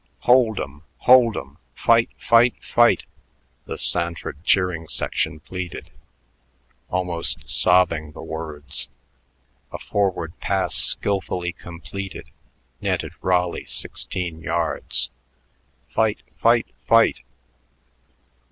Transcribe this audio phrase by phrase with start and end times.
[0.21, 0.81] "Hold 'em!
[1.01, 1.59] Hold 'em!
[1.75, 2.09] Fight!
[2.17, 2.55] Fight!
[2.63, 3.05] Fight!"
[3.65, 5.91] the Sanford cheering section pleaded,
[6.89, 8.89] almost sobbing the words.
[9.71, 12.31] A forward pass skilfully completed
[12.81, 15.11] netted Raleigh sixteen yards.
[15.91, 16.23] "Fight!
[16.35, 16.65] Fight!
[16.87, 17.21] Fight!"